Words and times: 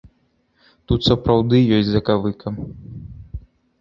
Тут 0.91 0.99
сапраўды 1.09 1.61
ёсць 1.77 1.91
закавыка. 1.91 2.47